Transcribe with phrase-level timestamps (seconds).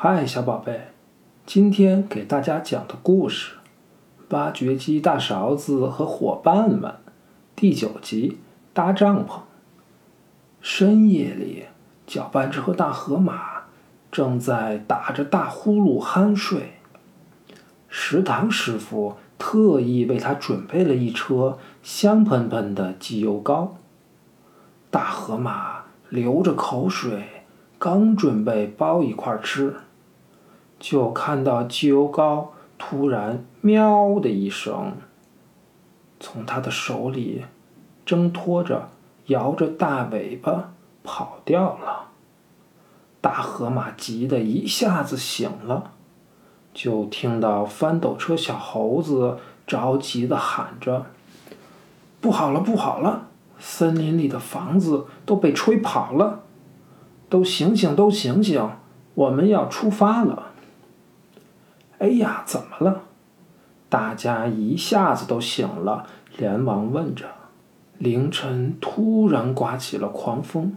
[0.00, 0.80] 嗨，小宝贝，
[1.44, 3.54] 今天给大家讲的故事
[4.36, 6.82] 《挖掘机大勺子和伙伴们》
[7.56, 8.38] 第九集：
[8.72, 9.40] 搭帐篷。
[10.60, 11.64] 深夜里，
[12.06, 13.64] 搅拌车大河马
[14.12, 16.74] 正在打着大呼噜酣睡。
[17.88, 23.74] 食堂师傅特意为他准备了一车香喷喷的鸡油膏。
[24.92, 27.42] 大河马流着口水，
[27.80, 29.74] 刚准备剥一块吃。
[30.78, 34.92] 就看到鸡油膏突然“喵”的一声，
[36.20, 37.44] 从他的手里
[38.06, 38.88] 挣脱着，
[39.26, 42.08] 摇着大尾巴跑掉了。
[43.20, 45.90] 大河马急得一下子醒了，
[46.72, 51.06] 就听到翻斗车小猴子着急的喊着
[52.22, 53.26] ：“不好了，不好了！
[53.58, 56.42] 森林里的房子都被吹跑了！
[57.28, 58.70] 都醒醒，都醒醒！
[59.14, 60.52] 我们要出发了！”
[61.98, 63.02] 哎呀，怎么了？
[63.88, 67.26] 大家一下子都醒了，连忙问着。
[67.98, 70.76] 凌晨突然刮起了狂风，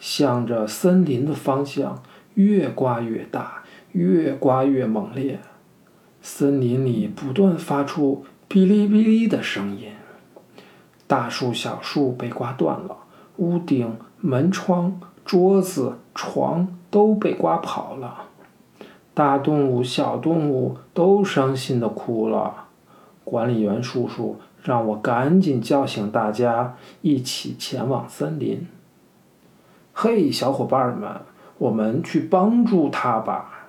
[0.00, 2.02] 向着森林的方向
[2.34, 3.62] 越刮越大，
[3.92, 5.38] 越刮越猛烈。
[6.20, 9.92] 森林里不断发出哔哩哔哩的声音，
[11.06, 12.96] 大树、小树被刮断了，
[13.36, 18.24] 屋顶、门窗、桌子、床都被刮跑了。
[19.14, 22.68] 大动物、小动物都伤心的哭了。
[23.24, 28.66] 管理员叔叔让我赶紧叫醒大家，一起前往森林。
[29.92, 31.20] 嘿，小伙伴们，
[31.58, 33.68] 我们去帮助他吧！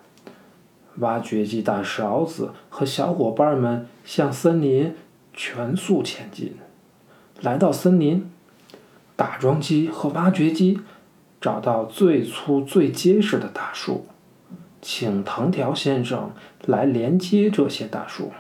[0.98, 4.96] 挖掘机大勺子和小伙伴们向森林
[5.34, 6.56] 全速前进。
[7.42, 8.32] 来到森林，
[9.16, 10.80] 打桩机和挖掘机
[11.42, 14.06] 找到最粗、最结实的大树。
[14.84, 16.32] 请藤条先生
[16.66, 18.32] 来连接这些大树。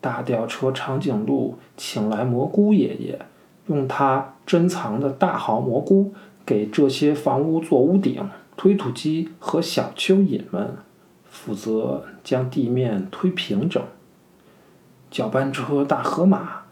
[0.00, 3.18] 大吊车长颈鹿请来蘑菇爷爷，
[3.66, 6.14] 用他珍藏的大号蘑菇
[6.46, 8.30] 给这些房屋做屋顶。
[8.56, 10.76] 推土机和小蚯蚓们
[11.24, 13.82] 负责将地面推平整。
[15.10, 16.62] 搅拌车大河马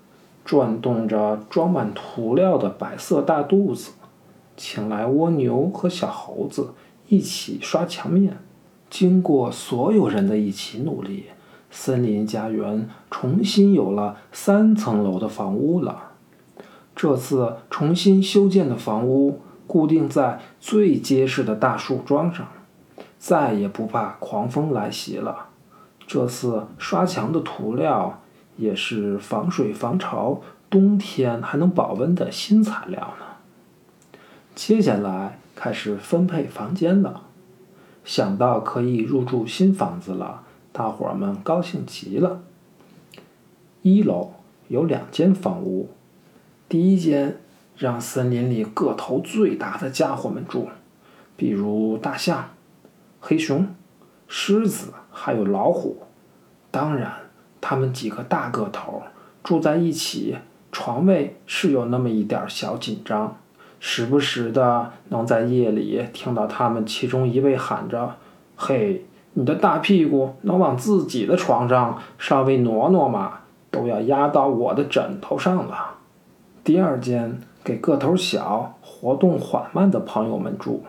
[0.45, 3.95] 转动着装满涂料的白色大肚子，
[4.57, 6.75] 请来蜗牛和小猴子
[7.09, 8.39] 一起刷墙面。
[8.93, 11.25] 经过所有人的一起努力，
[11.71, 16.11] 森林家园重新有了三层楼的房屋了。
[16.95, 22.47] 这次重新修建的房屋固定在最结实的大树桩上，
[23.19, 25.47] 再也不怕狂风来袭了。
[26.07, 28.21] 这次刷墙的涂料
[28.59, 33.25] 也是防水防潮、冬天还能保温的新材料呢。
[34.55, 37.23] 接下来开始分配房间了。
[38.05, 40.43] 想到可以入住新房子了，
[40.73, 42.43] 大伙儿们高兴极了。
[43.83, 44.33] 一楼
[44.69, 45.91] 有两间房屋，
[46.69, 47.41] 第一间
[47.77, 50.69] 让森林里个头最大的家伙们住，
[51.37, 52.51] 比如大象、
[53.21, 53.69] 黑熊、
[54.29, 56.03] 狮子，还有老虎。
[56.71, 57.13] 当然，
[57.61, 59.03] 他们几个大个头
[59.45, 60.37] 住在一起，
[60.71, 63.37] 床位是有那么一点小紧张。
[63.85, 68.15] 时不时的能在夜里听到他们其中一位喊着
[68.55, 73.41] ：“嘿，你的大屁股能往自己的床上稍微挪挪吗？
[73.73, 75.97] 都要压到我的枕头上了。”
[76.63, 80.85] 第二间给个头小、活动缓慢的朋友们住，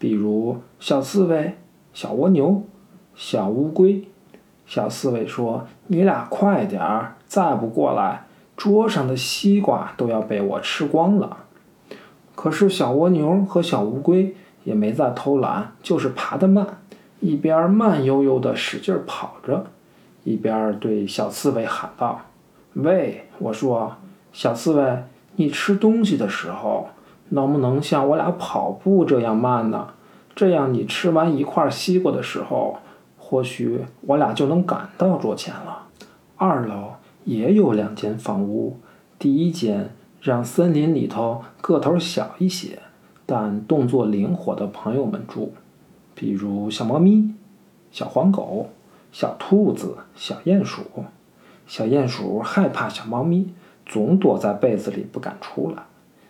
[0.00, 1.56] 比如小刺猬、
[1.94, 2.64] 小蜗牛、
[3.14, 4.08] 小乌龟。
[4.66, 8.24] 小刺猬说：“你俩快点儿，再不过来，
[8.56, 11.36] 桌上的西瓜都要被我吃光了。”
[12.34, 14.34] 可是小蜗牛和小乌龟
[14.64, 16.66] 也没在偷懒，就是爬得慢，
[17.20, 19.66] 一边慢悠悠地使劲跑着，
[20.24, 22.20] 一边对小刺猬喊道
[22.74, 23.96] ：“喂，我说，
[24.32, 25.04] 小刺猬，
[25.36, 26.88] 你吃东西的时候
[27.28, 29.88] 能不能像我俩跑步这样慢呢？
[30.34, 32.78] 这样你吃完一块西瓜的时候，
[33.18, 35.86] 或许我俩就能赶到桌前了。”
[36.36, 38.80] 二楼也有两间房屋，
[39.18, 39.94] 第一间。
[40.22, 42.78] 让森林里头个头小一些，
[43.26, 45.50] 但动作灵活的朋友们住，
[46.14, 47.34] 比如小猫咪、
[47.90, 48.68] 小黄狗、
[49.10, 50.82] 小兔子、小鼹鼠。
[51.66, 53.52] 小鼹鼠害怕小猫咪，
[53.84, 55.82] 总躲在被子里不敢出来；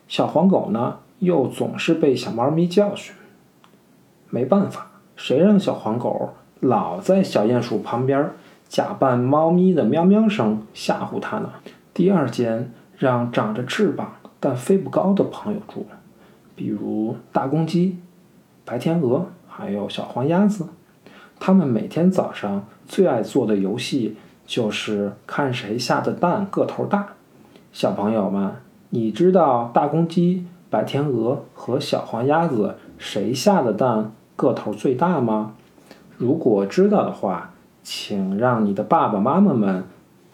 [0.09, 3.15] 小黄狗呢，又总是被小猫咪教训。
[4.31, 6.31] 没办法，谁让小黄狗
[6.61, 8.31] 老在小鼹鼠旁边
[8.71, 11.51] 假扮猫咪的喵喵声吓唬它呢？
[11.93, 12.73] 第二间。
[13.03, 15.85] 让长着翅膀但飞不高的朋友住，
[16.55, 17.99] 比如大公鸡、
[18.65, 20.69] 白天鹅，还有小黄鸭子。
[21.41, 24.17] 他们每天早上最爱做的游戏
[24.47, 27.15] 就是看谁下的蛋个头大。
[27.73, 28.55] 小朋友们，
[28.91, 35.55] 你知道大公鸡、白天鹅和小黄鸭子谁下的蛋个头最大吗？
[36.17, 37.51] 如果知道的话，
[37.83, 39.83] 请让你的爸爸妈妈们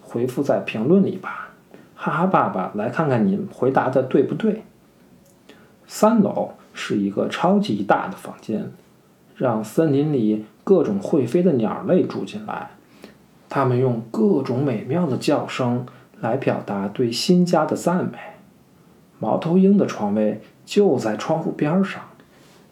[0.02, 1.47] 回复在评论里吧。
[2.00, 4.62] 哈哈，爸爸，来看看你回答的对不对。
[5.88, 8.70] 三楼是一个超级大的房间，
[9.34, 12.70] 让森林里各种会飞的鸟类住进来，
[13.48, 15.84] 它们用各种美妙的叫声
[16.20, 18.16] 来表达对新家的赞美。
[19.18, 22.00] 猫头鹰的床位就在窗户边上，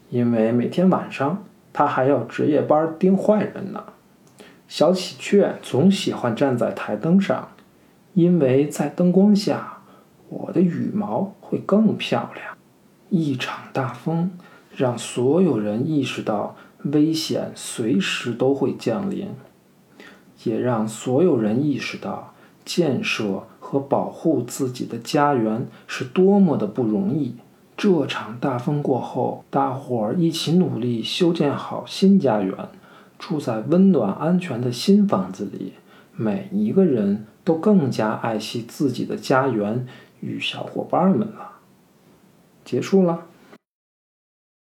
[0.09, 3.83] 因为每天晚上它还要值夜班盯坏人呢。
[4.69, 7.49] 小喜鹊总喜欢站在台灯上，
[8.17, 9.77] 因为在灯光下，
[10.31, 12.57] 我的羽毛会更漂亮。
[13.11, 14.31] 一场大风
[14.75, 19.29] 让所有人意识到危险随时都会降临，
[20.45, 22.33] 也让所有人意识到
[22.65, 27.37] 建设和保护自己的家园是多么的不容易。
[27.77, 32.57] 这场大风过后，大伙儿一起努力修建好新家园，
[33.19, 35.75] 住在温暖安全的新房子里。
[36.15, 39.87] 每一个人都更加爱惜自己的家园
[40.19, 41.53] 与小伙伴们了。
[42.65, 43.27] 结束了。